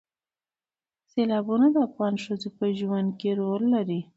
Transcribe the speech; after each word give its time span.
سیلابونه 1.09 1.67
د 1.71 1.77
افغان 1.87 2.13
ښځو 2.23 2.49
په 2.57 2.65
ژوند 2.79 3.09
کې 3.19 3.29
رول 3.39 3.63
لري. 3.75 4.01